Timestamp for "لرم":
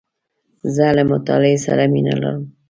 2.21-2.43